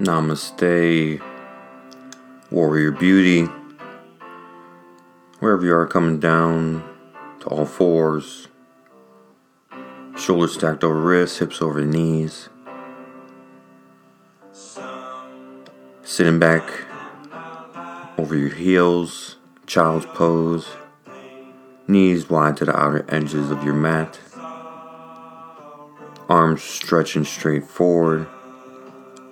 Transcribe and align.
Namaste, 0.00 1.20
Warrior 2.50 2.90
Beauty. 2.92 3.46
Wherever 5.40 5.62
you 5.62 5.74
are, 5.74 5.86
coming 5.86 6.18
down 6.18 6.82
to 7.40 7.46
all 7.48 7.66
fours, 7.66 8.48
shoulders 10.16 10.54
stacked 10.54 10.84
over 10.84 10.98
wrists, 10.98 11.36
hips 11.36 11.60
over 11.60 11.84
knees. 11.84 12.48
Sitting 16.02 16.38
back 16.38 16.64
over 18.16 18.34
your 18.34 18.54
heels, 18.54 19.36
child's 19.66 20.06
pose, 20.06 20.66
knees 21.86 22.30
wide 22.30 22.56
to 22.56 22.64
the 22.64 22.74
outer 22.74 23.04
edges 23.10 23.50
of 23.50 23.62
your 23.62 23.74
mat, 23.74 24.18
arms 26.30 26.62
stretching 26.62 27.26
straight 27.26 27.66
forward 27.66 28.26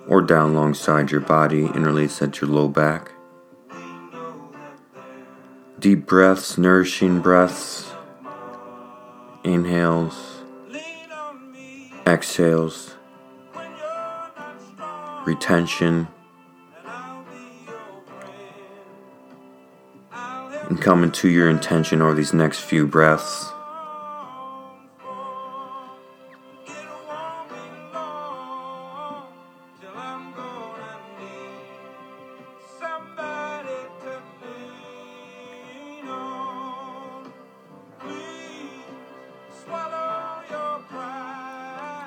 or 0.09 0.21
down 0.23 0.51
alongside 0.51 1.11
your 1.11 1.21
body, 1.21 1.65
interlace 1.65 2.21
at 2.21 2.41
your 2.41 2.49
low 2.49 2.67
back. 2.67 3.11
Deep 5.77 6.07
breaths, 6.07 6.57
nourishing 6.57 7.21
breaths, 7.21 7.91
inhales, 9.43 10.41
exhales, 12.07 12.95
retention, 15.25 16.07
and 20.11 20.81
come 20.81 21.03
into 21.03 21.29
your 21.29 21.49
intention 21.49 22.01
over 22.01 22.15
these 22.15 22.33
next 22.33 22.61
few 22.61 22.87
breaths. 22.87 23.51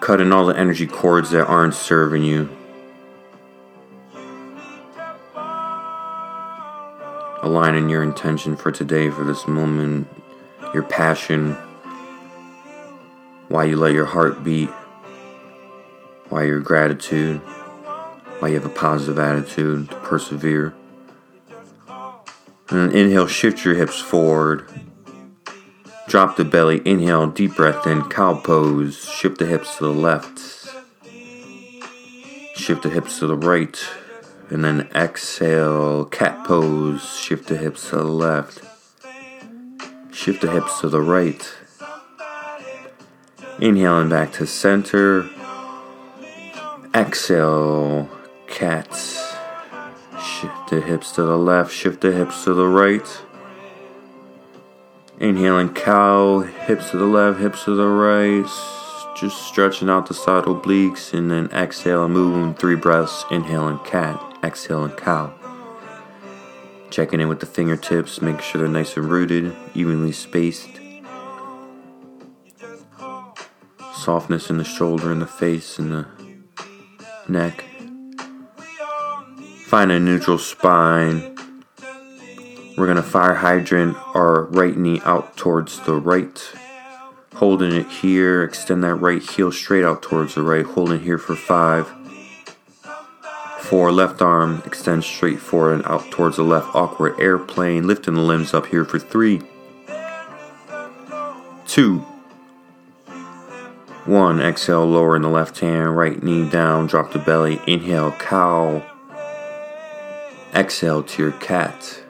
Cutting 0.03 0.33
all 0.33 0.47
the 0.47 0.59
energy 0.59 0.87
cords 0.87 1.31
that 1.31 1.47
aren't 1.47 1.75
serving 1.75 2.25
you. 2.25 2.49
Aligning 7.41 7.89
your 7.89 8.03
intention 8.03 8.57
for 8.57 8.73
today, 8.73 9.11
for 9.11 9.23
this 9.23 9.47
moment, 9.47 10.09
your 10.75 10.83
passion, 10.83 11.53
why 13.49 13.63
you 13.63 13.77
let 13.77 13.93
your 13.93 14.05
heart 14.05 14.43
beat, 14.43 14.71
why 16.31 16.43
your 16.45 16.59
gratitude, 16.59 17.39
why 18.41 18.49
you 18.49 18.55
have 18.55 18.67
a 18.67 18.71
positive 18.71 19.21
attitude 19.21 19.89
to 19.89 19.97
persevere. 20.01 20.75
And 22.71 22.91
then 22.91 22.91
inhale, 22.91 23.29
shift 23.29 23.65
your 23.65 23.75
hips 23.75 24.01
forward. 24.01 24.69
Drop 26.13 26.37
the 26.37 26.45
belly, 26.45 26.83
inhale, 26.85 27.27
deep 27.27 27.57
breath 27.57 27.87
in, 27.87 28.03
cow 28.11 28.35
pose. 28.35 29.09
Shift 29.09 29.39
the 29.39 29.47
hips 29.47 29.79
to 29.79 29.85
the 29.85 29.95
left. 29.95 30.39
Shift 32.55 32.83
the 32.83 32.91
hips 32.91 33.19
to 33.21 33.27
the 33.27 33.35
right. 33.35 33.83
And 34.51 34.63
then 34.63 34.91
exhale, 34.95 36.05
cat 36.05 36.45
pose. 36.45 37.17
Shift 37.17 37.49
the 37.49 37.57
hips 37.57 37.89
to 37.89 37.97
the 37.97 38.05
left. 38.05 38.61
Shift 40.13 40.43
the 40.43 40.51
hips 40.51 40.83
to 40.83 40.91
the 40.91 41.01
right. 41.01 41.51
Inhaling 43.59 44.11
back 44.11 44.35
to 44.35 44.47
center. 44.47 45.31
Exhale, 46.95 48.07
cat. 48.49 48.93
Shift 50.23 50.69
the 50.69 50.83
hips 50.83 51.13
to 51.13 51.23
the 51.23 51.39
left, 51.39 51.73
shift 51.73 52.03
the 52.03 52.13
hips 52.13 52.45
to 52.45 52.53
the 52.53 52.67
right. 52.67 53.23
Inhaling 55.23 55.73
cow, 55.73 56.41
hips 56.41 56.91
to 56.91 56.97
the 56.97 57.05
left, 57.05 57.39
hips 57.39 57.63
to 57.67 57.77
the 57.77 57.87
right. 57.87 58.45
Just 59.15 59.47
stretching 59.47 59.89
out 59.89 60.07
the 60.07 60.15
side 60.15 60.47
obliques 60.47 61.15
and 61.17 61.31
then 61.31 61.49
exhale 61.53 62.09
moving 62.09 62.55
three 62.55 62.75
breaths. 62.75 63.25
Inhaling 63.31 63.79
cat, 63.85 64.21
exhaling 64.43 64.91
cow. 64.97 65.33
Checking 66.91 67.21
in 67.21 67.29
with 67.29 67.39
the 67.39 67.47
fingertips, 67.47 68.21
making 68.21 68.43
sure 68.43 68.63
they're 68.63 68.69
nice 68.69 68.97
and 68.97 69.09
rooted, 69.09 69.55
evenly 69.75 70.11
spaced. 70.11 70.81
Softness 73.95 74.51
in 74.51 74.59
the 74.59 74.65
shoulder 74.65 75.13
and 75.13 75.23
the 75.23 75.27
face 75.29 75.79
and 75.79 75.93
the 75.93 76.07
neck. 77.29 77.65
Find 79.67 79.93
a 79.93 80.01
neutral 80.01 80.39
spine 80.39 81.32
we're 82.83 82.89
going 82.89 82.97
to 82.97 83.03
fire 83.05 83.35
hydrant 83.35 83.97
our 84.13 84.47
right 84.47 84.77
knee 84.77 85.01
out 85.05 85.37
towards 85.37 85.79
the 85.87 85.95
right. 85.95 86.53
Holding 87.35 87.71
it 87.71 87.89
here, 87.89 88.43
extend 88.43 88.83
that 88.83 88.97
right 88.97 89.23
heel 89.23 89.53
straight 89.53 89.85
out 89.85 90.03
towards 90.03 90.35
the 90.35 90.43
right. 90.43 90.67
Holding 90.67 90.99
here 90.99 91.17
for 91.17 91.37
five. 91.37 91.89
Four, 93.61 93.93
left 93.93 94.21
arm, 94.21 94.65
extend 94.67 95.05
straight 95.05 95.39
forward 95.39 95.75
and 95.75 95.87
out 95.87 96.11
towards 96.11 96.39
the 96.39 96.43
left. 96.43 96.75
Awkward 96.75 97.21
airplane, 97.21 97.87
lifting 97.87 98.15
the 98.15 98.21
limbs 98.21 98.53
up 98.53 98.67
here 98.67 98.85
for 98.85 98.99
three. 98.99 99.43
Two. 101.69 101.99
One, 104.07 104.41
exhale, 104.41 104.85
lower 104.87 105.15
in 105.15 105.23
the 105.23 105.29
left 105.29 105.61
hand, 105.61 105.97
right 105.97 106.21
knee 106.21 106.51
down, 106.51 106.89
drop 106.89 107.13
the 107.13 107.21
belly. 107.21 107.61
Inhale, 107.69 108.11
cow. 108.11 108.85
Exhale 110.53 111.05
to 111.05 111.23
your 111.23 111.31
cat. 111.31 112.02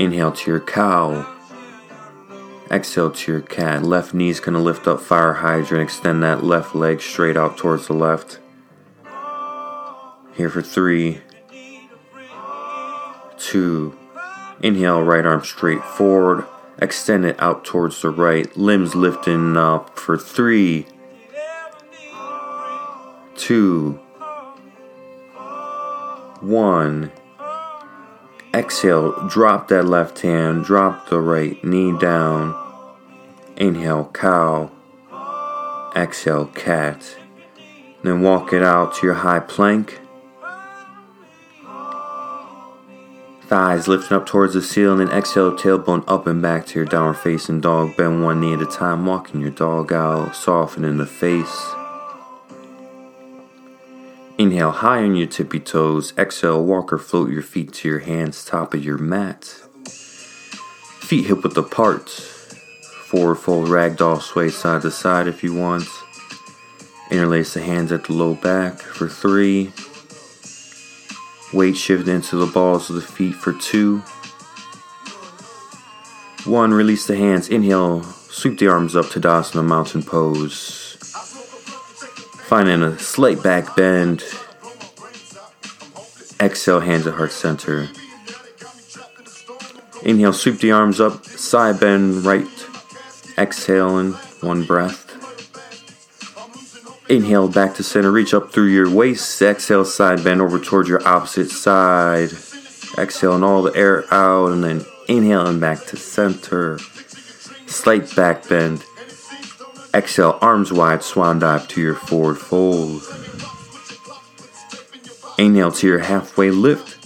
Inhale 0.00 0.32
to 0.32 0.50
your 0.50 0.60
cow. 0.60 1.30
Exhale 2.70 3.10
to 3.10 3.32
your 3.32 3.42
cat. 3.42 3.82
Left 3.82 4.14
knee's 4.14 4.40
gonna 4.40 4.58
lift 4.58 4.88
up 4.88 5.02
fire 5.02 5.34
hydrant. 5.34 5.82
Extend 5.82 6.22
that 6.22 6.42
left 6.42 6.74
leg 6.74 7.02
straight 7.02 7.36
out 7.36 7.58
towards 7.58 7.86
the 7.86 7.92
left. 7.92 8.38
Here 10.34 10.48
for 10.48 10.62
three, 10.62 11.20
two. 13.36 13.94
Inhale, 14.62 15.02
right 15.02 15.26
arm 15.26 15.44
straight 15.44 15.84
forward. 15.84 16.46
Extend 16.78 17.26
it 17.26 17.36
out 17.38 17.66
towards 17.66 18.00
the 18.00 18.08
right. 18.08 18.56
Limbs 18.56 18.94
lifting 18.94 19.54
up 19.58 19.98
for 19.98 20.16
three, 20.16 20.86
two, 23.36 24.00
one. 26.40 27.12
Exhale, 28.52 29.28
drop 29.28 29.68
that 29.68 29.84
left 29.84 30.22
hand, 30.22 30.64
drop 30.64 31.08
the 31.08 31.20
right 31.20 31.62
knee 31.64 31.96
down. 31.98 32.56
Inhale, 33.56 34.10
cow. 34.12 34.70
Exhale, 35.94 36.46
cat. 36.46 37.16
Then 38.02 38.22
walk 38.22 38.52
it 38.52 38.62
out 38.62 38.94
to 38.96 39.06
your 39.06 39.14
high 39.14 39.38
plank. 39.38 40.00
Thighs 43.42 43.86
lifting 43.86 44.16
up 44.16 44.26
towards 44.26 44.54
the 44.54 44.62
ceiling, 44.62 45.00
and 45.00 45.10
exhale, 45.10 45.52
tailbone 45.52 46.04
up 46.08 46.26
and 46.26 46.42
back 46.42 46.66
to 46.66 46.78
your 46.78 46.86
downward 46.86 47.18
facing 47.18 47.60
dog. 47.60 47.96
Bend 47.96 48.22
one 48.24 48.40
knee 48.40 48.54
at 48.54 48.62
a 48.62 48.66
time, 48.66 49.06
walking 49.06 49.40
your 49.40 49.50
dog 49.50 49.92
out, 49.92 50.34
softening 50.34 50.96
the 50.96 51.06
face. 51.06 51.72
Inhale 54.40 54.70
high 54.70 55.02
on 55.02 55.16
your 55.16 55.26
tippy 55.26 55.60
toes. 55.60 56.14
Exhale, 56.16 56.64
walk 56.64 56.94
or 56.94 56.98
float 56.98 57.30
your 57.30 57.42
feet 57.42 57.74
to 57.74 57.88
your 57.88 57.98
hands, 57.98 58.42
top 58.42 58.72
of 58.72 58.82
your 58.82 58.96
mat. 58.96 59.44
Feet 59.84 61.26
hip 61.26 61.42
width 61.42 61.58
apart. 61.58 62.08
Forward 62.08 63.34
fold 63.34 63.68
ragdoll 63.68 64.18
sway 64.18 64.48
side 64.48 64.80
to 64.80 64.90
side 64.90 65.28
if 65.28 65.44
you 65.44 65.52
want. 65.52 65.86
Interlace 67.10 67.52
the 67.52 67.60
hands 67.60 67.92
at 67.92 68.04
the 68.04 68.14
low 68.14 68.32
back 68.34 68.80
for 68.80 69.10
three. 69.10 69.74
Weight 71.52 71.76
shift 71.76 72.08
into 72.08 72.36
the 72.36 72.50
balls 72.50 72.88
of 72.88 72.96
the 72.96 73.02
feet 73.02 73.34
for 73.34 73.52
two. 73.52 73.98
One, 76.46 76.72
release 76.72 77.06
the 77.06 77.16
hands. 77.16 77.50
Inhale, 77.50 78.04
sweep 78.04 78.58
the 78.58 78.68
arms 78.68 78.96
up 78.96 79.10
to 79.10 79.20
Tadasana 79.20 79.66
Mountain 79.66 80.04
Pose. 80.04 80.79
Finding 82.50 82.82
a 82.82 82.98
slight 82.98 83.40
back 83.44 83.76
bend. 83.76 84.24
Exhale, 86.40 86.80
hands 86.80 87.06
at 87.06 87.14
heart 87.14 87.30
center. 87.30 87.88
Inhale, 90.02 90.32
sweep 90.32 90.58
the 90.58 90.72
arms 90.72 91.00
up, 91.00 91.24
side 91.24 91.78
bend 91.78 92.24
right. 92.24 92.48
Exhaling, 93.38 94.14
one 94.40 94.64
breath. 94.64 95.06
Inhale, 97.08 97.46
back 97.46 97.76
to 97.76 97.84
center, 97.84 98.10
reach 98.10 98.34
up 98.34 98.50
through 98.52 98.70
your 98.70 98.90
waist. 98.90 99.40
Exhale, 99.40 99.84
side 99.84 100.24
bend 100.24 100.42
over 100.42 100.58
towards 100.58 100.88
your 100.88 101.06
opposite 101.06 101.50
side. 101.50 102.30
Exhaling 102.98 103.44
all 103.44 103.62
the 103.62 103.76
air 103.76 104.12
out, 104.12 104.50
and 104.50 104.64
then 104.64 104.84
inhaling 105.06 105.60
back 105.60 105.86
to 105.86 105.96
center. 105.96 106.80
Slight 107.68 108.12
back 108.16 108.48
bend. 108.48 108.84
Exhale, 109.92 110.38
arms 110.40 110.72
wide, 110.72 111.02
swan 111.02 111.40
dive 111.40 111.66
to 111.68 111.80
your 111.80 111.96
forward 111.96 112.38
fold. 112.38 113.02
Inhale 115.36 115.72
to 115.72 115.86
your 115.86 115.98
halfway 115.98 116.50
lift. 116.50 116.96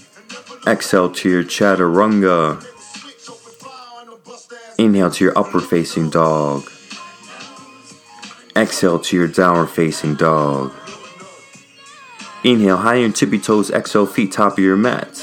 Exhale 0.67 1.11
to 1.11 1.31
your 1.31 1.45
chaturanga. 1.45 2.63
Inhale 4.77 5.11
to 5.11 5.25
your 5.25 5.39
upward 5.39 5.65
facing 5.65 6.11
dog. 6.11 6.69
Exhale 8.55 8.99
to 8.99 9.17
your 9.17 9.29
downward 9.29 9.69
facing 9.69 10.15
dog. 10.15 10.73
Inhale, 12.45 12.77
high 12.77 13.03
on 13.03 13.15
tippy 13.15 13.39
toes. 13.39 13.71
Exhale, 13.71 14.05
feet 14.07 14.33
top 14.33 14.53
of 14.53 14.59
your 14.59 14.77
mat. 14.77 15.17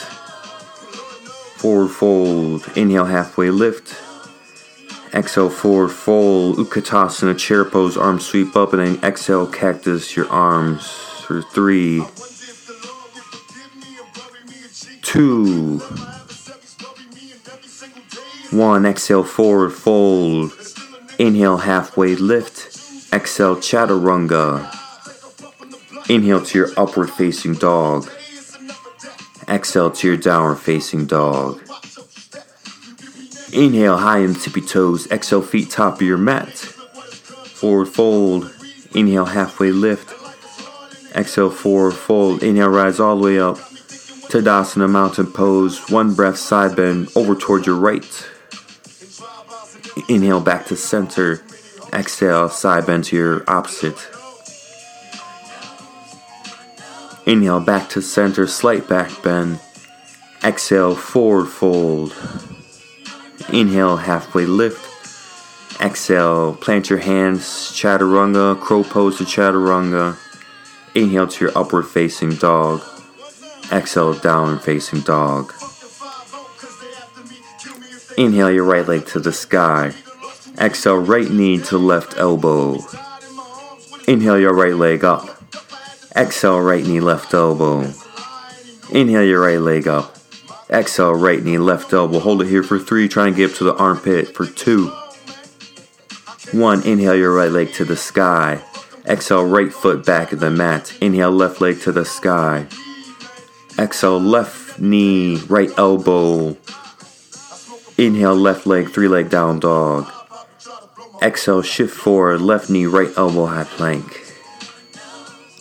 Forward 1.58 1.90
fold. 1.90 2.66
Inhale, 2.76 3.06
halfway 3.06 3.52
lift. 3.52 4.11
Exhale, 5.14 5.50
forward 5.50 5.90
fold. 5.90 6.58
Utkatasana, 6.58 7.38
chair 7.38 7.66
pose, 7.66 7.98
arms 7.98 8.26
sweep 8.26 8.56
up, 8.56 8.72
and 8.74 8.82
then 8.82 9.04
exhale, 9.04 9.46
cactus 9.46 10.16
your 10.16 10.30
arms 10.30 10.90
for 11.28 11.42
three, 11.42 12.04
two, 15.02 15.80
one. 18.52 18.86
Exhale, 18.86 19.24
forward 19.24 19.72
fold. 19.72 20.54
Inhale, 21.20 21.58
halfway 21.58 22.16
lift. 22.16 22.78
Exhale, 23.14 23.58
chaturanga. 23.58 24.74
Inhale 26.10 26.44
to 26.46 26.58
your 26.58 26.70
upward 26.78 27.10
facing 27.10 27.56
dog. 27.56 28.10
Exhale 29.50 29.92
to 29.92 30.08
your 30.08 30.18
downward 30.18 30.56
facing 30.56 31.06
dog. 31.06 31.62
Inhale 33.54 33.98
high 33.98 34.20
and 34.20 34.40
tippy 34.40 34.62
toes. 34.62 35.10
Exhale 35.12 35.42
feet 35.42 35.70
top 35.70 35.96
of 35.96 36.02
your 36.02 36.18
mat. 36.18 36.50
Forward 36.50 37.88
fold. 37.88 38.54
Inhale 38.96 39.26
halfway 39.26 39.72
lift. 39.72 40.14
Exhale 41.16 41.50
forward 41.50 41.94
fold. 41.94 42.44
Inhale 42.44 42.70
rise 42.70 43.00
all 43.00 43.18
the 43.18 43.24
way 43.24 43.40
up. 43.40 43.58
Tadasana 43.58 44.90
mountain 44.90 45.28
pose. 45.28 45.90
One 45.90 46.14
breath 46.14 46.38
side 46.38 46.76
bend 46.76 47.10
over 47.16 47.36
towards 47.36 47.68
your 47.68 47.76
right. 47.76 48.30
Inhale 50.08 50.40
back 50.40 50.66
to 50.68 50.78
center. 50.78 51.44
Exhale 51.92 52.48
side 52.50 52.86
bend 52.86 53.04
to 53.06 53.18
your 53.18 53.44
opposite. 53.50 54.08
Inhale 57.26 57.60
back 57.60 57.90
to 57.90 58.02
center, 58.02 58.48
slight 58.48 58.88
back 58.90 59.22
bend. 59.22 59.60
Exhale, 60.44 60.96
forward 60.96 61.46
fold. 61.48 62.16
Inhale, 63.50 63.98
halfway 63.98 64.46
lift. 64.46 64.88
Exhale, 65.82 66.54
plant 66.56 66.90
your 66.90 67.00
hands, 67.00 67.44
chaturanga, 67.74 68.60
crow 68.60 68.84
pose 68.84 69.18
to 69.18 69.24
chaturanga. 69.24 70.18
Inhale 70.94 71.28
to 71.28 71.46
your 71.46 71.58
upward 71.58 71.88
facing 71.88 72.36
dog. 72.36 72.82
Exhale, 73.72 74.14
downward 74.14 74.62
facing 74.62 75.02
dog. 75.02 75.54
Inhale 78.18 78.52
your 78.52 78.66
right 78.66 78.88
leg 78.88 79.06
to 79.08 79.20
the 79.20 79.32
sky. 79.32 79.94
Exhale, 80.58 80.98
right 80.98 81.30
knee 81.30 81.58
to 81.60 81.78
left 81.78 82.18
elbow. 82.18 82.78
Inhale 84.08 84.40
your 84.40 84.54
right 84.54 84.76
leg 84.76 85.04
up. 85.04 85.42
Exhale, 86.16 86.60
right 86.60 86.84
knee, 86.84 87.00
left 87.00 87.34
elbow. 87.34 87.92
Inhale 88.92 89.24
your 89.24 89.42
right 89.42 89.62
leg 89.62 89.88
up. 89.88 90.11
Exhale, 90.72 91.14
right 91.14 91.44
knee, 91.44 91.58
left 91.58 91.92
elbow. 91.92 92.20
Hold 92.20 92.42
it 92.42 92.48
here 92.48 92.64
for 92.64 92.80
three. 92.80 93.10
Try 93.10 93.28
and 93.28 93.36
get 93.36 93.52
up 93.52 93.58
to 93.58 93.66
the 93.66 93.76
armpit 93.76 94.34
for 94.34 94.46
two. 94.46 94.88
One, 96.54 96.82
inhale 96.84 97.16
your 97.16 97.34
right 97.34 97.52
leg 97.52 97.74
to 97.74 97.86
the 97.86 97.98
sky. 97.98 98.62
Exhale, 99.06 99.46
right 99.46 99.74
foot 99.74 100.06
back 100.06 100.32
of 100.32 100.40
the 100.40 100.50
mat. 100.50 100.94
Inhale, 101.02 101.32
left 101.32 101.60
leg 101.60 101.82
to 101.82 101.92
the 101.92 102.06
sky. 102.06 102.68
Exhale, 103.78 104.20
left 104.20 104.80
knee, 104.80 105.38
right 105.48 105.72
elbow. 105.78 106.56
Inhale, 107.98 108.36
left 108.36 108.66
leg, 108.66 108.90
three 108.90 109.08
leg 109.10 109.30
down 109.30 109.60
dog. 109.60 110.10
Exhale, 111.22 111.62
shift 111.62 111.96
forward, 111.96 112.42
left 112.42 112.70
knee, 112.70 112.86
right 112.86 113.12
elbow, 113.18 113.46
high 113.46 113.66
plank. 113.66 114.34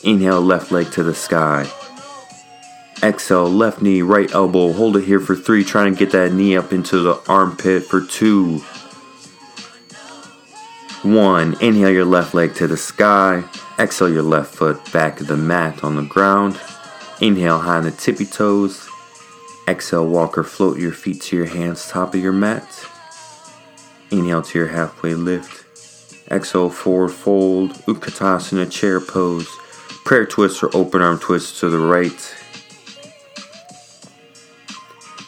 Inhale, 0.05 0.41
left 0.41 0.71
leg 0.71 0.91
to 0.93 1.03
the 1.03 1.15
sky. 1.15 1.69
Exhale, 3.03 3.49
left 3.49 3.81
knee, 3.81 4.03
right 4.03 4.31
elbow. 4.33 4.73
Hold 4.73 4.97
it 4.99 5.05
here 5.05 5.21
for 5.21 5.35
three. 5.35 5.65
Try 5.65 5.87
and 5.87 5.97
get 5.97 6.11
that 6.13 6.33
knee 6.33 6.57
up 6.57 6.73
into 6.73 6.99
the 6.99 7.19
armpit 7.29 7.85
for 7.85 8.03
two. 8.03 8.59
One, 11.03 11.57
inhale 11.63 11.91
your 11.91 12.05
left 12.05 12.35
leg 12.35 12.55
to 12.57 12.67
the 12.67 12.77
sky. 12.77 13.43
Exhale 13.79 14.13
your 14.13 14.23
left 14.23 14.55
foot 14.55 14.93
back 14.93 15.17
to 15.17 15.25
the 15.25 15.37
mat 15.37 15.83
on 15.83 15.97
the 15.97 16.03
ground. 16.03 16.61
Inhale 17.23 17.61
high 17.61 17.79
on 17.79 17.85
the 17.85 17.91
tippy 17.91 18.27
toes. 18.27 18.87
Exhale, 19.67 20.07
walk 20.07 20.37
or 20.37 20.45
float 20.45 20.79
your 20.79 20.93
feet 20.93 21.23
to 21.23 21.37
your 21.37 21.47
hands, 21.47 21.89
top 21.89 22.15
of 22.15 22.21
your 22.21 22.33
mat. 22.33 22.87
Inhale 24.11 24.43
to 24.43 24.59
your 24.59 24.69
halfway 24.69 25.15
lift. 25.15 25.65
Exhale, 26.31 26.69
forward 26.69 27.11
fold, 27.11 27.73
Utkatasana, 27.87 28.71
chair 28.71 29.01
pose. 29.01 29.49
Prayer 30.05 30.27
twist 30.27 30.63
or 30.63 30.77
open 30.77 31.01
arm 31.01 31.19
twist 31.19 31.61
to 31.61 31.71
the 31.71 31.79
right. 31.79 32.35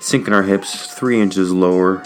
Sinking 0.03 0.35
our 0.35 0.43
hips 0.43 0.93
three 0.93 1.21
inches 1.21 1.53
lower. 1.53 2.03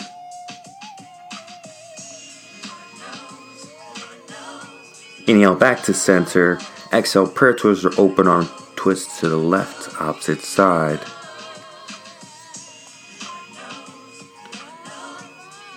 Inhale 5.26 5.54
back 5.54 5.82
to 5.84 5.94
center. 5.94 6.60
Exhale, 6.92 7.26
prayer 7.26 7.54
twist 7.54 7.86
or 7.86 7.92
open 7.98 8.28
arm 8.28 8.48
twist 8.76 9.18
to 9.20 9.30
the 9.30 9.36
left, 9.36 9.98
opposite 9.98 10.42
side. 10.42 11.00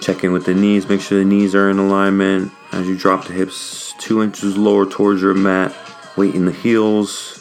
Check 0.01 0.23
in 0.25 0.33
with 0.33 0.45
the 0.45 0.53
knees, 0.53 0.89
make 0.89 0.99
sure 0.99 1.19
the 1.19 1.25
knees 1.25 1.55
are 1.55 1.69
in 1.69 1.79
alignment 1.79 2.51
as 2.73 2.85
you 2.85 2.97
drop 2.97 3.25
the 3.25 3.33
hips 3.33 3.93
two 3.97 4.21
inches 4.21 4.57
lower 4.57 4.85
towards 4.85 5.21
your 5.21 5.33
mat. 5.33 5.73
Weight 6.17 6.35
in 6.35 6.45
the 6.45 6.51
heels. 6.51 7.37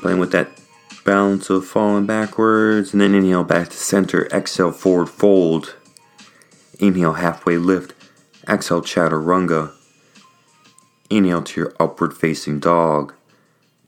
Playing 0.00 0.18
with 0.18 0.32
that 0.32 0.48
balance 1.06 1.48
of 1.48 1.64
falling 1.64 2.04
backwards. 2.04 2.92
And 2.92 3.00
then 3.00 3.14
inhale 3.14 3.44
back 3.44 3.70
to 3.70 3.76
center. 3.76 4.26
Exhale, 4.26 4.72
forward 4.72 5.06
fold. 5.08 5.76
Inhale, 6.80 7.14
halfway 7.14 7.56
lift. 7.56 7.94
Exhale, 8.46 8.82
chaturanga. 8.82 9.72
Inhale 11.08 11.42
to 11.42 11.60
your 11.60 11.74
upward 11.78 12.12
facing 12.12 12.58
dog. 12.58 13.14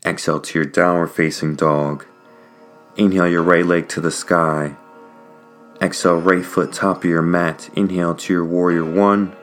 Exhale 0.07 0.41
to 0.41 0.59
your 0.59 0.65
downward 0.65 1.09
facing 1.09 1.57
dog. 1.57 2.07
Inhale 2.97 3.29
your 3.29 3.43
right 3.43 3.67
leg 3.67 3.89
to 3.89 4.01
the 4.01 4.13
sky. 4.13 4.77
Exhale, 5.83 6.21
right 6.21 6.45
foot 6.45 6.73
top 6.73 6.99
of 6.99 7.11
your 7.11 7.23
mat. 7.23 7.69
Inhale 7.75 8.15
to 8.15 8.33
your 8.33 8.45
warrior 8.45 8.85
one. 8.85 9.35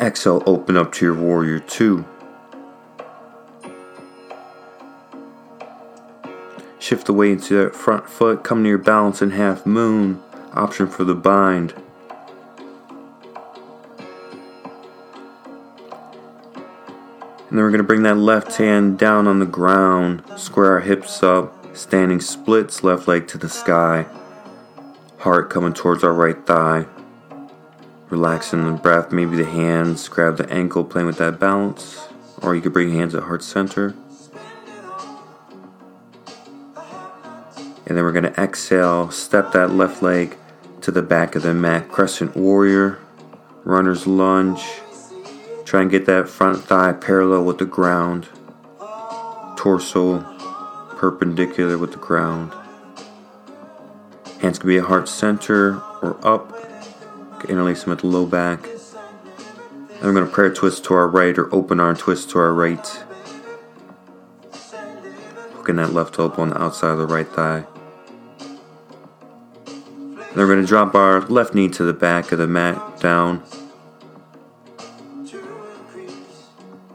Exhale, 0.00 0.42
open 0.46 0.76
up 0.76 0.92
to 0.92 1.04
your 1.04 1.14
warrior 1.14 1.58
two. 1.58 2.04
Shift 6.92 7.06
the 7.06 7.14
weight 7.14 7.32
into 7.32 7.54
that 7.54 7.74
front 7.74 8.06
foot. 8.06 8.44
Come 8.44 8.62
to 8.64 8.68
your 8.68 8.76
balance 8.76 9.22
in 9.22 9.30
half 9.30 9.64
moon. 9.64 10.22
Option 10.52 10.86
for 10.86 11.04
the 11.04 11.14
bind. 11.14 11.72
And 17.48 17.56
then 17.56 17.60
we're 17.60 17.70
going 17.70 17.78
to 17.78 17.82
bring 17.82 18.02
that 18.02 18.18
left 18.18 18.58
hand 18.58 18.98
down 18.98 19.26
on 19.26 19.38
the 19.38 19.46
ground. 19.46 20.22
Square 20.36 20.72
our 20.72 20.80
hips 20.80 21.22
up. 21.22 21.74
Standing 21.74 22.20
splits, 22.20 22.84
left 22.84 23.08
leg 23.08 23.26
to 23.28 23.38
the 23.38 23.48
sky. 23.48 24.04
Heart 25.20 25.48
coming 25.48 25.72
towards 25.72 26.04
our 26.04 26.12
right 26.12 26.46
thigh. 26.46 26.84
Relaxing 28.10 28.66
the 28.66 28.72
breath, 28.72 29.10
maybe 29.10 29.38
the 29.38 29.46
hands, 29.46 30.08
grab 30.08 30.36
the 30.36 30.52
ankle, 30.52 30.84
playing 30.84 31.06
with 31.06 31.16
that 31.16 31.40
balance. 31.40 32.06
Or 32.42 32.54
you 32.54 32.60
could 32.60 32.74
bring 32.74 32.90
hands 32.90 33.14
at 33.14 33.22
heart 33.22 33.42
center. 33.42 33.94
And 37.92 37.98
then 37.98 38.06
we're 38.06 38.12
going 38.12 38.32
to 38.32 38.40
exhale, 38.40 39.10
step 39.10 39.52
that 39.52 39.72
left 39.74 40.02
leg 40.02 40.38
to 40.80 40.90
the 40.90 41.02
back 41.02 41.34
of 41.34 41.42
the 41.42 41.52
mat, 41.52 41.90
crescent 41.90 42.34
warrior, 42.34 42.98
runner's 43.64 44.06
lunge. 44.06 44.64
Try 45.66 45.82
and 45.82 45.90
get 45.90 46.06
that 46.06 46.26
front 46.26 46.64
thigh 46.64 46.94
parallel 46.94 47.44
with 47.44 47.58
the 47.58 47.66
ground, 47.66 48.30
torso 49.58 50.22
perpendicular 50.96 51.76
with 51.76 51.92
the 51.92 51.98
ground. 51.98 52.54
Hands 54.40 54.58
can 54.58 54.66
be 54.66 54.78
at 54.78 54.84
heart 54.84 55.06
center 55.06 55.78
or 56.00 56.18
up. 56.26 56.50
Interlace 57.46 57.84
them 57.84 57.92
at 57.92 57.98
the 57.98 58.06
low 58.06 58.24
back. 58.24 58.66
And 58.68 60.02
we're 60.02 60.14
going 60.14 60.26
to 60.26 60.32
prayer 60.32 60.50
twist 60.50 60.82
to 60.84 60.94
our 60.94 61.08
right 61.08 61.36
or 61.36 61.54
open 61.54 61.78
arm 61.78 61.96
twist 61.96 62.30
to 62.30 62.38
our 62.38 62.54
right. 62.54 62.86
Hooking 65.52 65.76
that 65.76 65.92
left 65.92 66.18
elbow 66.18 66.40
on 66.40 66.48
the 66.48 66.58
outside 66.58 66.92
of 66.92 66.96
the 66.96 67.06
right 67.06 67.28
thigh. 67.28 67.66
And 70.32 70.40
we're 70.40 70.46
going 70.46 70.62
to 70.62 70.66
drop 70.66 70.94
our 70.94 71.20
left 71.20 71.54
knee 71.54 71.68
to 71.68 71.84
the 71.84 71.92
back 71.92 72.32
of 72.32 72.38
the 72.38 72.46
mat 72.46 72.98
down. 73.00 73.42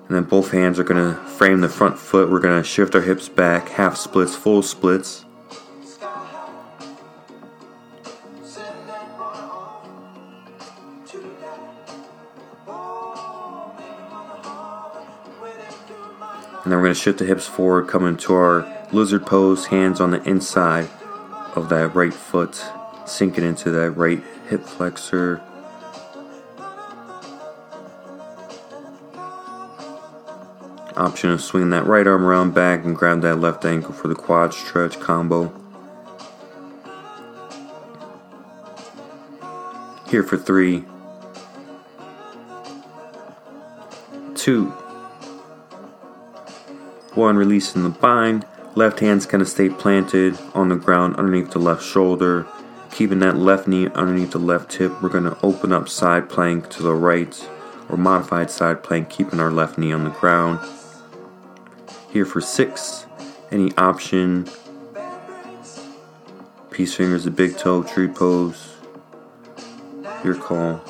And 0.08 0.16
then 0.16 0.24
both 0.24 0.50
hands 0.50 0.80
are 0.80 0.84
going 0.84 1.14
to 1.14 1.22
frame 1.30 1.62
the 1.62 1.70
front 1.70 2.00
foot. 2.00 2.32
We're 2.32 2.40
going 2.40 2.60
to 2.60 2.68
shift 2.68 2.96
our 2.96 3.02
hips 3.02 3.30
back, 3.30 3.70
half 3.70 3.96
splits, 3.96 4.36
full 4.36 4.64
splits. 4.64 5.24
And 16.64 16.72
then 16.72 16.80
we're 16.80 16.86
going 16.86 16.96
to 16.96 17.00
shift 17.00 17.20
the 17.20 17.26
hips 17.26 17.46
forward, 17.46 17.88
coming 17.88 18.18
to 18.18 18.34
our 18.34 18.88
lizard 18.92 19.28
pose, 19.28 19.68
hands 19.68 20.02
on 20.02 20.10
the 20.10 20.24
inside 20.24 20.90
of 21.56 21.70
that 21.70 21.94
right 21.94 22.14
foot, 22.14 22.62
sinking 23.08 23.46
into 23.46 23.72
that 23.72 23.92
right 23.92 24.22
hip 24.50 24.64
flexor. 24.64 25.42
Option 30.96 31.30
of 31.30 31.42
swinging 31.42 31.70
that 31.70 31.86
right 31.86 32.08
arm 32.08 32.26
around 32.26 32.54
back 32.54 32.84
and 32.84 32.96
grab 32.96 33.22
that 33.22 33.36
left 33.40 33.64
ankle 33.66 33.94
for 33.94 34.08
the 34.08 34.16
quad 34.16 34.54
stretch 34.54 35.00
combo. 35.00 35.54
Here 40.10 40.24
for 40.24 40.38
three, 40.38 40.86
two, 44.34 44.68
one, 47.14 47.38
releasing 47.38 47.84
the 47.84 47.90
bind. 47.90 48.46
Left 48.76 49.00
hand's 49.00 49.26
gonna 49.26 49.46
stay 49.46 49.70
planted 49.70 50.38
on 50.54 50.70
the 50.70 50.76
ground 50.76 51.16
underneath 51.18 51.52
the 51.52 51.60
left 51.60 51.84
shoulder, 51.84 52.48
keeping 52.98 53.20
that 53.20 53.38
left 53.38 53.68
knee 53.68 53.88
underneath 53.90 54.32
the 54.32 54.40
left 54.40 54.74
hip. 54.74 55.04
We're 55.04 55.10
gonna 55.10 55.38
open 55.44 55.72
up 55.72 55.88
side 55.88 56.30
plank 56.30 56.68
to 56.72 56.82
the 56.82 56.96
right 56.96 57.48
or 57.90 57.96
modified 57.96 58.50
side 58.50 58.82
plank, 58.82 59.12
keeping 59.12 59.40
our 59.40 59.52
left 59.52 59.78
knee 59.78 59.94
on 59.94 60.04
the 60.04 60.10
ground. 60.10 60.60
Here 62.10 62.26
for 62.26 62.42
six, 62.42 63.06
any 63.52 63.72
option. 63.78 64.48
Peace 66.72 66.96
fingers, 66.96 67.26
the 67.26 67.30
big 67.30 67.56
toe, 67.56 67.84
tree 67.84 68.08
pose. 68.08 68.74
Your 70.24 70.34
call. 70.34 70.82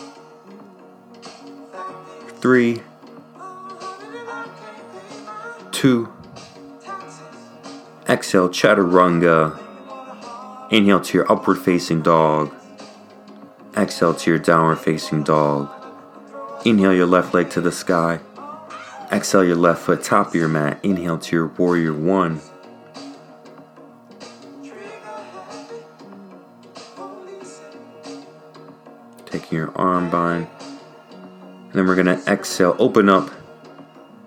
Three, 2.40 2.84
two, 5.74 6.08
Exhale, 8.08 8.48
chaturanga. 8.48 9.67
Inhale 10.70 11.00
to 11.00 11.18
your 11.18 11.32
upward 11.32 11.60
facing 11.60 12.02
dog. 12.02 12.54
Exhale 13.78 14.14
to 14.14 14.30
your 14.30 14.40
downward 14.40 14.76
facing 14.76 15.24
dog. 15.24 15.70
Inhale 16.66 16.94
your 16.94 17.06
left 17.06 17.34
leg 17.34 17.50
to 17.52 17.62
the 17.62 17.72
sky. 17.72 18.20
Exhale 19.10 19.46
your 19.46 19.56
left 19.56 19.84
foot 19.84 20.04
top 20.04 20.28
of 20.28 20.36
your 20.36 20.50
mat. 20.50 20.80
Inhale 20.84 21.20
to 21.20 21.36
your 21.36 21.48
warrior 21.48 21.94
one. 21.94 22.42
Taking 29.28 29.58
your 29.58 29.78
arm 29.78 30.10
bind. 30.10 30.48
And 31.12 31.74
then 31.74 31.88
we're 31.88 31.96
going 31.96 32.08
to 32.08 32.22
exhale, 32.30 32.76
open 32.78 33.08
up. 33.08 33.30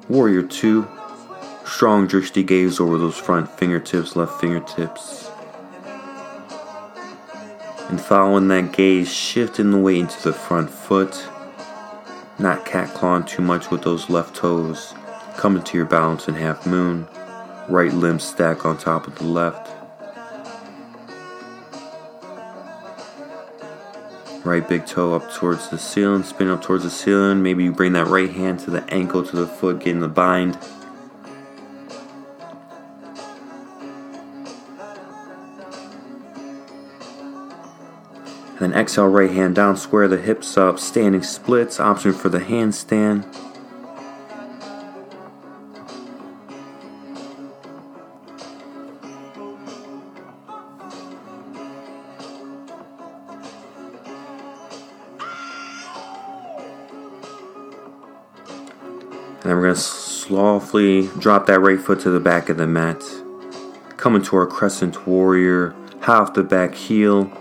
Warrior 0.09 0.45
two. 0.45 0.89
Strong 1.67 2.09
drishti 2.09 2.47
gaze 2.47 2.81
over 2.81 2.97
those 2.97 3.19
front 3.19 3.51
fingertips, 3.59 4.17
left 4.17 4.41
fingertips. 4.41 5.30
And 7.91 8.01
following 8.01 8.47
that 8.49 8.71
gaze, 8.71 9.13
shifting 9.13 9.73
the 9.73 9.77
weight 9.77 9.99
into 9.99 10.23
the 10.23 10.33
front 10.33 10.71
foot. 10.71 11.27
Not 12.39 12.65
cat 12.65 12.95
clawing 12.95 13.25
too 13.25 13.43
much 13.43 13.73
with 13.73 13.83
those 13.83 14.09
left 14.09 14.37
toes. 14.37 14.95
Coming 15.37 15.65
to 15.65 15.77
your 15.77 15.87
balance 15.87 16.29
in 16.29 16.35
half 16.35 16.69
moon. 16.69 17.09
Right 17.69 17.93
limb 17.93 18.21
stack 18.21 18.65
on 18.65 18.79
top 18.79 19.09
of 19.09 19.17
the 19.19 19.25
left. 19.25 19.69
Right 24.47 24.67
big 24.69 24.87
toe 24.87 25.15
up 25.15 25.29
towards 25.33 25.69
the 25.69 25.77
ceiling, 25.77 26.23
spin 26.23 26.47
up 26.47 26.63
towards 26.63 26.85
the 26.85 26.91
ceiling. 26.91 27.43
Maybe 27.43 27.65
you 27.65 27.73
bring 27.73 27.95
that 27.95 28.07
right 28.07 28.31
hand 28.31 28.61
to 28.61 28.71
the 28.71 28.85
ankle, 28.95 29.25
to 29.27 29.37
the 29.37 29.49
foot, 29.49 29.81
getting 29.81 29.99
the 29.99 30.09
bind. 30.09 30.57
Then 38.61 38.75
exhale, 38.75 39.07
right 39.07 39.31
hand 39.31 39.55
down, 39.55 39.79
square 39.79 40.07
the 40.07 40.19
hips 40.19 40.59
up, 40.59 40.79
standing 40.79 41.23
splits, 41.23 41.81
option 41.81 42.12
for 42.12 42.29
the 42.29 42.40
handstand. 42.40 43.25
And 59.40 59.49
then 59.49 59.57
we're 59.57 59.62
going 59.62 59.75
to 59.75 59.81
softly 59.81 61.07
drop 61.19 61.47
that 61.47 61.61
right 61.61 61.81
foot 61.81 62.00
to 62.00 62.11
the 62.11 62.21
back 62.21 62.50
of 62.50 62.59
the 62.59 62.67
mat. 62.67 63.02
Come 63.97 64.17
into 64.17 64.37
our 64.37 64.47
crescent 64.47 65.07
warrior, 65.07 65.75
half 66.02 66.35
the 66.35 66.43
back 66.43 66.75
heel 66.75 67.33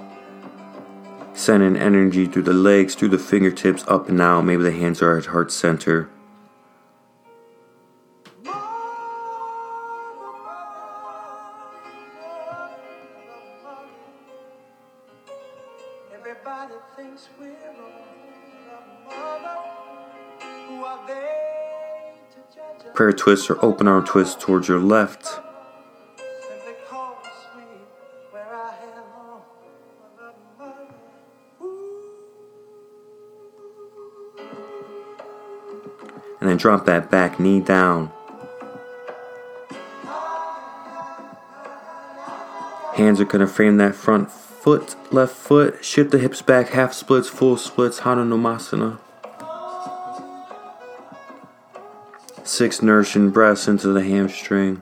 sending 1.40 1.78
energy 1.78 2.26
through 2.26 2.44
the 2.44 2.54
legs, 2.54 2.96
through 2.96 3.08
the 3.10 3.18
fingertips, 3.18 3.84
up 3.88 4.10
and 4.10 4.22
out. 4.22 4.42
Maybe 4.42 4.62
the 4.62 4.72
hands 4.72 5.02
are 5.02 5.18
at 5.18 5.28
heart 5.28 5.52
center. 5.52 6.10
Prayer 22.94 23.14
twist 23.14 23.50
or 23.50 23.64
open 23.64 23.88
arm 23.88 24.06
twist 24.06 24.42
towards 24.42 24.68
your 24.68 24.80
left. 24.82 25.39
And 36.40 36.50
then 36.50 36.58
drop 36.58 36.86
that 36.86 37.10
back 37.12 37.40
knee 37.40 37.60
down. 37.60 38.12
Hands 42.96 43.20
are 43.22 43.26
going 43.26 43.40
to 43.40 43.48
frame 43.48 43.78
that 43.78 43.96
front 43.96 44.30
foot, 44.30 44.96
left 45.12 45.36
foot. 45.36 45.84
Shift 45.84 46.12
the 46.12 46.18
hips 46.18 46.42
back, 46.42 46.70
half 46.70 46.94
splits, 46.94 47.30
full 47.30 47.56
splits, 47.56 48.02
Hanumasana. 48.02 49.00
Six 52.44 52.82
nourishing 52.82 53.30
breaths 53.30 53.68
into 53.68 53.88
the 53.90 54.04
hamstring. 54.04 54.82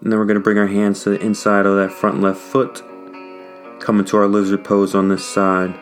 And 0.00 0.10
then 0.10 0.18
we're 0.18 0.24
going 0.24 0.36
to 0.36 0.40
bring 0.40 0.56
our 0.56 0.68
hands 0.68 1.02
to 1.02 1.10
the 1.10 1.20
inside 1.20 1.66
of 1.66 1.76
that 1.76 1.92
front 1.92 2.22
left 2.22 2.40
foot. 2.40 2.82
Coming 3.80 4.04
to 4.06 4.18
our 4.18 4.28
lizard 4.28 4.62
pose 4.62 4.94
on 4.94 5.08
this 5.08 5.24
side. 5.24 5.74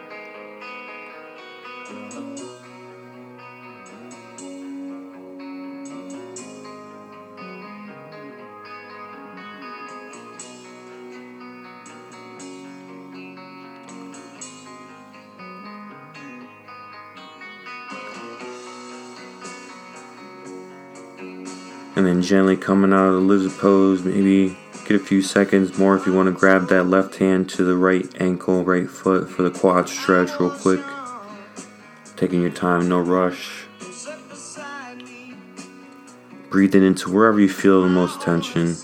and 21.97 22.07
then 22.07 22.23
gently 22.23 22.57
coming 22.57 22.93
out 22.93 23.09
of 23.09 23.15
the 23.15 23.21
lizard 23.21 23.59
pose, 23.59 24.05
maybe 24.05 24.57
Get 24.89 25.03
a 25.03 25.05
few 25.05 25.21
seconds 25.21 25.77
more 25.77 25.97
if 25.97 26.07
you 26.07 26.15
want 26.15 26.29
to 26.29 26.33
grab 26.33 26.71
that 26.71 26.85
left 26.85 27.17
hand 27.17 27.51
to 27.51 27.63
the 27.63 27.77
right 27.77 28.11
ankle, 28.19 28.65
right 28.65 28.89
foot 28.89 29.29
for 29.29 29.43
the 29.43 29.51
quad 29.51 29.87
stretch 29.87 30.31
real 30.41 30.49
quick. 30.49 30.81
Taking 32.17 32.41
your 32.41 32.51
time, 32.51 32.89
no 32.89 32.99
rush. 32.99 33.67
Breathing 36.49 36.83
into 36.83 37.13
wherever 37.13 37.39
you 37.39 37.51
feel 37.51 37.83
the 37.83 37.89
most 37.91 38.23
tension. 38.23 38.77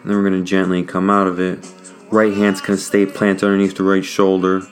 And 0.00 0.04
then 0.04 0.16
we're 0.16 0.28
going 0.28 0.42
to 0.42 0.42
gently 0.42 0.82
come 0.82 1.08
out 1.08 1.28
of 1.28 1.38
it. 1.38 1.64
Right 2.10 2.34
hand's 2.34 2.60
going 2.60 2.76
to 2.76 2.84
stay 2.84 3.06
planted 3.06 3.46
underneath 3.46 3.76
the 3.76 3.84
right 3.84 4.04
shoulder. 4.04 4.62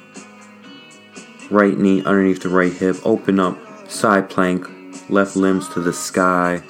Right 1.48 1.78
knee 1.78 2.02
underneath 2.02 2.42
the 2.42 2.48
right 2.48 2.72
hip. 2.72 2.96
Open 3.04 3.38
up, 3.38 3.56
side 3.88 4.28
plank, 4.28 4.66
left 5.08 5.36
limbs 5.36 5.68
to 5.70 5.80
the 5.80 5.92
sky, 5.92 6.62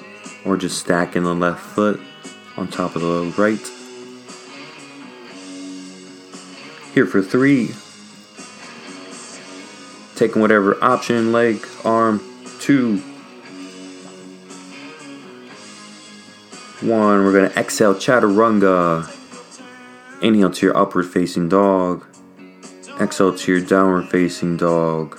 or 0.44 0.56
just 0.56 0.78
stacking 0.78 1.24
the 1.24 1.34
left 1.34 1.60
foot. 1.60 2.00
on 2.56 2.66
top 2.66 2.96
of 2.96 3.02
the 3.02 3.32
right. 3.38 3.64
Here 6.92 7.06
for 7.06 7.22
three. 7.22 7.70
Taking 10.16 10.42
whatever 10.42 10.82
option, 10.82 11.30
leg, 11.30 11.64
arm, 11.84 12.20
two, 12.58 12.98
one. 16.80 17.24
We're 17.24 17.32
gonna 17.32 17.60
exhale 17.60 17.94
chaturanga. 17.94 19.14
Inhale 20.20 20.50
to 20.50 20.66
your 20.66 20.76
upward 20.76 21.06
facing 21.06 21.48
dog. 21.48 22.04
Exhale 23.00 23.36
to 23.36 23.52
your 23.52 23.60
downward 23.60 24.08
facing 24.08 24.56
dog. 24.56 25.16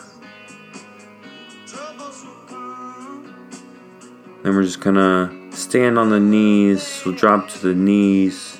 Then 4.49 4.55
we're 4.55 4.63
just 4.63 4.79
gonna 4.79 5.31
stand 5.51 5.99
on 5.99 6.09
the 6.09 6.19
knees. 6.19 6.81
So 6.81 7.11
drop 7.11 7.49
to 7.49 7.67
the 7.67 7.75
knees. 7.75 8.59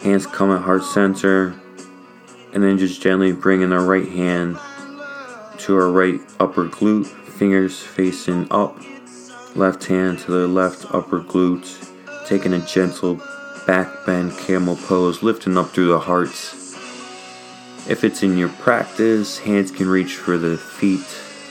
Hands 0.00 0.26
come 0.26 0.50
at 0.50 0.62
heart 0.62 0.82
center. 0.82 1.54
And 2.54 2.64
then 2.64 2.78
just 2.78 3.02
gently 3.02 3.32
bring 3.32 3.60
in 3.60 3.70
our 3.70 3.84
right 3.84 4.08
hand 4.08 4.56
to 5.58 5.76
our 5.76 5.90
right 5.90 6.22
upper 6.40 6.68
glute. 6.68 7.04
Fingers 7.04 7.80
facing 7.80 8.50
up. 8.50 8.80
Left 9.54 9.84
hand 9.84 10.20
to 10.20 10.30
the 10.30 10.48
left 10.48 10.86
upper 10.94 11.20
glute. 11.20 11.68
Taking 12.26 12.54
a 12.54 12.60
gentle 12.60 13.20
back 13.66 14.06
bend 14.06 14.32
camel 14.38 14.76
pose, 14.76 15.22
lifting 15.22 15.58
up 15.58 15.68
through 15.68 15.88
the 15.88 16.00
hearts. 16.00 16.72
If 17.90 18.04
it's 18.04 18.22
in 18.22 18.38
your 18.38 18.48
practice, 18.48 19.38
hands 19.38 19.70
can 19.70 19.86
reach 19.86 20.14
for 20.14 20.38
the 20.38 20.56
feet, 20.56 21.04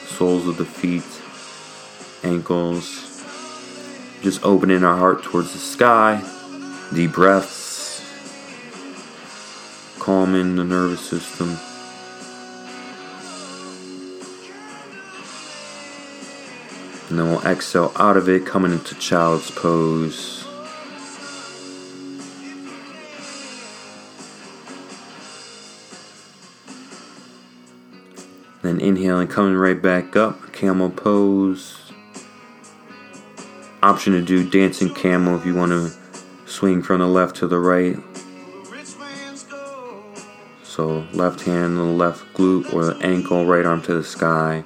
soles 0.08 0.48
of 0.48 0.58
the 0.58 0.66
feet, 0.66 1.04
ankles. 2.24 3.10
Just 4.22 4.44
opening 4.44 4.84
our 4.84 4.98
heart 4.98 5.24
towards 5.24 5.52
the 5.54 5.60
sky. 5.60 6.24
Deep 6.94 7.14
breaths. 7.14 8.06
Calming 9.98 10.56
the 10.56 10.64
nervous 10.64 11.02
system. 11.02 11.58
And 17.10 17.20
then 17.20 17.30
we'll 17.30 17.42
exhale 17.46 17.92
out 17.96 18.16
of 18.16 18.30
it, 18.30 18.46
coming 18.46 18.72
into 18.72 18.96
child's 18.96 19.50
pose. 19.52 20.48
Then 28.62 28.80
inhaling, 28.80 29.28
coming 29.28 29.56
right 29.56 29.82
back 29.82 30.16
up, 30.16 30.54
camel 30.54 30.92
pose. 30.92 31.91
Option 33.84 34.14
to 34.14 34.22
do 34.22 34.48
dancing 34.48 34.94
camel 34.94 35.36
if 35.36 35.46
you 35.46 35.56
want 35.56 35.72
to 35.72 35.92
swing 36.46 36.82
from 36.82 37.00
the 37.00 37.08
left 37.08 37.36
to 37.38 37.48
the 37.48 37.60
right. 37.60 37.98
So 40.64 41.06
left 41.14 41.42
hand 41.42 41.78
the 41.78 41.84
left 41.84 42.34
glute 42.34 42.74
or 42.74 42.86
the 42.86 42.98
ankle, 43.06 43.46
right 43.46 43.66
arm 43.66 43.82
to 43.84 43.96
the 43.96 44.04
sky, 44.04 44.64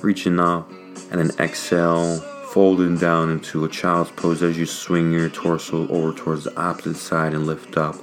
reaching 0.00 0.40
up, 0.40 0.70
and 1.10 1.20
then 1.20 1.30
exhale, 1.38 2.18
folding 2.52 2.96
down 2.96 3.30
into 3.30 3.64
a 3.64 3.68
child's 3.68 4.10
pose 4.12 4.42
as 4.42 4.58
you 4.58 4.66
swing 4.66 5.12
your 5.12 5.28
torso 5.28 5.88
over 5.88 6.12
towards 6.12 6.44
the 6.44 6.56
opposite 6.56 6.96
side 6.96 7.34
and 7.34 7.46
lift 7.46 7.76
up, 7.76 7.96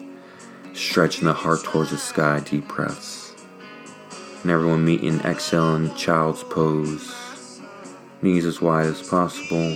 stretching 0.74 1.25
the 1.25 1.34
heart 1.34 1.63
towards 1.63 1.92
the 1.92 1.98
sky. 1.98 2.39
Deep 2.42 2.68
breaths 2.68 3.20
and 4.44 4.51
everyone 4.51 4.86
meet 4.86 5.03
in 5.03 5.20
exhale 5.22 5.75
in 5.75 5.94
child's 5.96 6.44
pose. 6.44 7.62
Knees 8.22 8.46
as 8.46 8.62
wide 8.62 8.88
as 8.88 9.07
possible. 9.07 9.75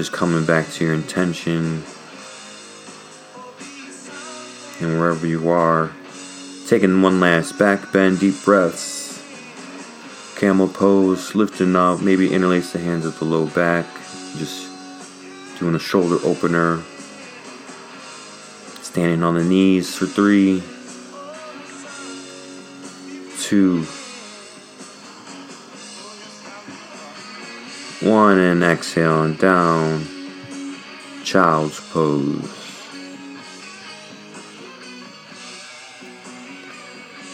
Just 0.00 0.12
coming 0.12 0.46
back 0.46 0.66
to 0.66 0.82
your 0.82 0.94
intention. 0.94 1.84
And 4.80 4.98
wherever 4.98 5.26
you 5.26 5.50
are, 5.50 5.92
taking 6.68 7.02
one 7.02 7.20
last 7.20 7.58
back 7.58 7.92
bend, 7.92 8.18
deep 8.18 8.42
breaths. 8.42 9.22
Camel 10.38 10.68
pose, 10.68 11.34
lifting 11.34 11.76
up, 11.76 12.00
maybe 12.00 12.32
interlace 12.32 12.72
the 12.72 12.78
hands 12.78 13.04
at 13.04 13.16
the 13.16 13.26
low 13.26 13.44
back. 13.48 13.84
Just 14.38 14.70
doing 15.58 15.74
a 15.74 15.78
shoulder 15.78 16.16
opener, 16.24 16.82
standing 18.80 19.22
on 19.22 19.34
the 19.34 19.44
knees 19.44 19.94
for 19.94 20.06
three, 20.06 20.62
two, 23.38 23.84
one, 28.02 28.38
and 28.38 28.62
exhale 28.62 29.22
and 29.22 29.38
down, 29.38 30.04
child's 31.24 31.80
pose. 31.90 32.56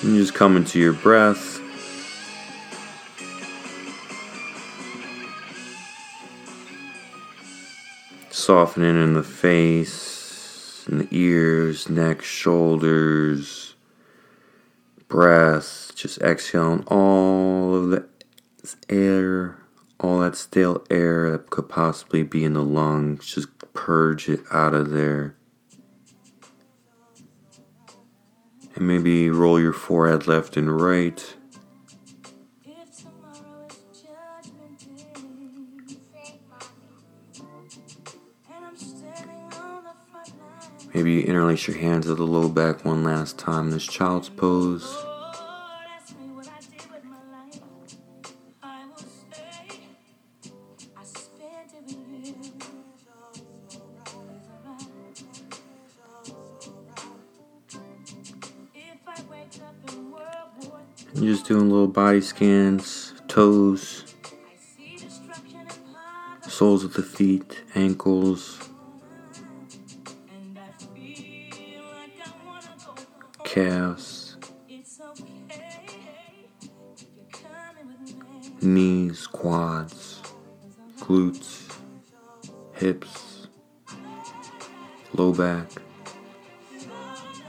And 0.03 0.17
just 0.17 0.35
come 0.35 0.57
into 0.57 0.79
your 0.79 0.93
breath. 0.93 1.57
softening 8.47 9.03
in 9.03 9.15
the 9.15 9.25
face, 9.25 10.87
in 10.89 10.99
the 10.99 11.09
ears, 11.11 11.89
neck, 11.89 12.23
shoulders, 12.23 13.75
breath. 15.09 15.91
Just 15.97 16.23
exhaling 16.23 16.85
all 16.85 17.75
of 17.75 17.91
the 17.91 18.07
air, 18.89 19.59
all 19.99 20.21
that 20.21 20.37
stale 20.37 20.85
air 20.91 21.31
that 21.31 21.51
could 21.51 21.69
possibly 21.69 22.23
be 22.23 22.45
in 22.45 22.53
the 22.53 22.63
lungs. 22.63 23.27
Just 23.35 23.49
purge 23.73 24.29
it 24.29 24.41
out 24.53 24.75
of 24.75 24.91
there. 24.91 25.37
And 28.75 28.87
maybe 28.87 29.31
roll 29.31 29.59
your 29.59 29.73
forehead 29.73 30.27
left 30.27 30.57
and 30.57 30.81
right. 30.81 31.35
Maybe 40.93 41.27
interlace 41.27 41.69
your 41.69 41.77
hands 41.77 42.09
at 42.09 42.17
the 42.17 42.27
low 42.27 42.49
back 42.49 42.85
one 42.85 43.05
last 43.05 43.39
time. 43.39 43.71
This 43.71 43.85
child's 43.85 44.31
pose. 44.31 45.06
Body 62.17 62.25
scans, 62.25 63.13
toes, 63.29 64.15
soles 66.49 66.83
of 66.83 66.95
the 66.95 67.03
feet, 67.03 67.63
ankles. 67.75 68.59
calves, 73.45 74.37
knees, 78.63 79.27
quads, 79.27 80.23
glutes, 81.01 81.71
hips, 82.75 83.49
low 85.15 85.33
back, 85.33 85.69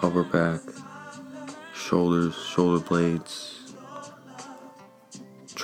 upper 0.01 0.23
back, 0.23 0.62
shoulders, 1.73 2.36
shoulder 2.36 2.84
blades, 2.84 3.37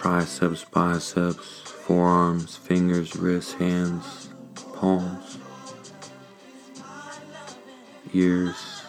triceps, 0.04 0.66
biceps, 0.66 1.62
forearms, 1.62 2.58
fingers, 2.58 3.16
wrists, 3.16 3.54
hands, 3.54 4.28
palms, 4.74 5.38
ears 8.14 8.82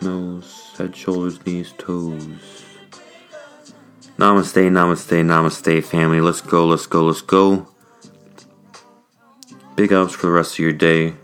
nose, 0.00 0.72
head, 0.78 0.94
shoulders, 0.94 1.44
knees, 1.44 1.74
toes. 1.78 2.64
Namaste, 4.16 4.70
namaste, 4.70 5.24
namaste, 5.24 5.82
family. 5.82 6.20
Let's 6.20 6.42
go, 6.42 6.64
let's 6.64 6.86
go, 6.86 7.02
let's 7.02 7.22
go. 7.22 7.66
Big 9.74 9.92
ups 9.92 10.14
for 10.14 10.26
the 10.26 10.32
rest 10.32 10.52
of 10.52 10.58
your 10.60 10.72
day. 10.74 11.14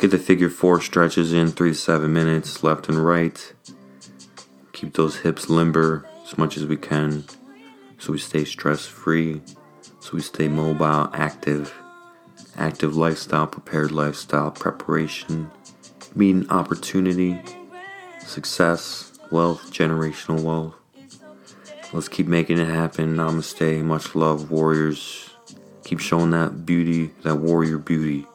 Get 0.00 0.10
the 0.10 0.18
figure 0.18 0.50
four 0.50 0.80
stretches 0.80 1.32
in 1.32 1.52
three 1.52 1.70
to 1.70 1.76
seven 1.76 2.12
minutes, 2.12 2.64
left 2.64 2.88
and 2.88 2.98
right. 3.06 3.52
Keep 4.72 4.94
those 4.94 5.18
hips 5.18 5.48
limber 5.48 6.04
as 6.24 6.36
much 6.36 6.56
as 6.56 6.66
we 6.66 6.76
can 6.76 7.24
so 8.02 8.12
we 8.12 8.18
stay 8.18 8.44
stress 8.44 8.84
free, 8.84 9.40
so 10.00 10.10
we 10.14 10.20
stay 10.20 10.48
mobile, 10.48 11.08
active. 11.14 11.72
Active 12.56 12.96
lifestyle, 12.96 13.46
prepared 13.46 13.92
lifestyle, 13.92 14.50
preparation, 14.50 15.48
meeting 16.16 16.50
opportunity 16.50 17.40
success, 18.26 19.12
wealth, 19.30 19.72
generational 19.72 20.42
wealth. 20.42 20.74
Let's 21.92 22.08
keep 22.08 22.26
making 22.26 22.58
it 22.58 22.66
happen. 22.66 23.14
Namaste. 23.14 23.84
Much 23.84 24.16
love, 24.16 24.50
warriors. 24.50 25.30
Keep 25.84 26.00
showing 26.00 26.30
that 26.30 26.66
beauty, 26.66 27.12
that 27.22 27.36
warrior 27.36 27.78
beauty. 27.78 28.26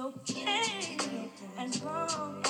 okay 0.00 0.96
and 1.58 1.82
wrong. 1.84 2.49